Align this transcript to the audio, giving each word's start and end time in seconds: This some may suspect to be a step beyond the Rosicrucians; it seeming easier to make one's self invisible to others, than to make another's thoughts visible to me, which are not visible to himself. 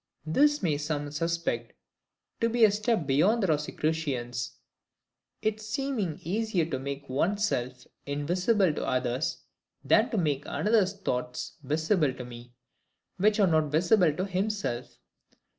This 0.25 0.55
some 0.83 1.03
may 1.03 1.11
suspect 1.11 1.73
to 2.39 2.49
be 2.49 2.65
a 2.65 2.71
step 2.71 3.05
beyond 3.05 3.43
the 3.43 3.45
Rosicrucians; 3.49 4.53
it 5.43 5.61
seeming 5.61 6.17
easier 6.23 6.65
to 6.65 6.79
make 6.79 7.07
one's 7.07 7.45
self 7.45 7.85
invisible 8.07 8.73
to 8.73 8.83
others, 8.83 9.43
than 9.83 10.09
to 10.09 10.17
make 10.17 10.45
another's 10.47 10.93
thoughts 10.93 11.53
visible 11.61 12.15
to 12.15 12.25
me, 12.25 12.55
which 13.17 13.39
are 13.39 13.45
not 13.45 13.65
visible 13.71 14.11
to 14.11 14.25
himself. 14.25 14.97